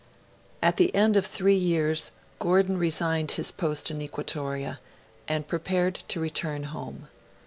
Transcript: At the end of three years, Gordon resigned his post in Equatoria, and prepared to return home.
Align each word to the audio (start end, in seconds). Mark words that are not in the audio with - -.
At 0.63 0.77
the 0.77 0.95
end 0.95 1.15
of 1.15 1.27
three 1.27 1.53
years, 1.53 2.09
Gordon 2.39 2.79
resigned 2.79 3.33
his 3.33 3.51
post 3.51 3.91
in 3.91 4.01
Equatoria, 4.01 4.79
and 5.27 5.47
prepared 5.47 5.93
to 6.07 6.19
return 6.19 6.63
home. 6.73 7.07